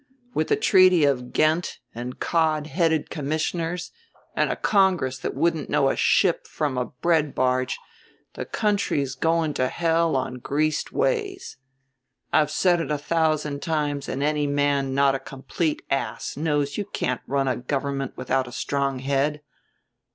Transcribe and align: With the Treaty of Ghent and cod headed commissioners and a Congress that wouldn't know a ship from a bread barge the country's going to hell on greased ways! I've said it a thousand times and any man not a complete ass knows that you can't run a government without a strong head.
With 0.33 0.47
the 0.47 0.55
Treaty 0.55 1.03
of 1.05 1.31
Ghent 1.31 1.77
and 1.93 2.19
cod 2.19 2.65
headed 2.65 3.11
commissioners 3.11 3.91
and 4.35 4.51
a 4.51 4.55
Congress 4.55 5.19
that 5.19 5.35
wouldn't 5.35 5.69
know 5.69 5.89
a 5.91 5.95
ship 5.95 6.47
from 6.47 6.75
a 6.75 6.85
bread 6.85 7.35
barge 7.35 7.77
the 8.33 8.43
country's 8.45 9.13
going 9.13 9.53
to 9.53 9.67
hell 9.67 10.15
on 10.15 10.39
greased 10.39 10.91
ways! 10.91 11.57
I've 12.33 12.49
said 12.49 12.81
it 12.81 12.89
a 12.89 12.97
thousand 12.97 13.61
times 13.61 14.09
and 14.09 14.23
any 14.23 14.47
man 14.47 14.95
not 14.95 15.13
a 15.13 15.19
complete 15.19 15.83
ass 15.91 16.35
knows 16.35 16.69
that 16.69 16.77
you 16.79 16.85
can't 16.85 17.21
run 17.27 17.47
a 17.47 17.55
government 17.57 18.17
without 18.17 18.47
a 18.47 18.51
strong 18.51 18.97
head. 18.97 19.43